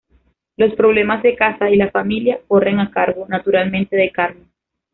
[0.57, 4.49] Los problemas de casa y la familia corren a cargo, naturalmente, de Carmen.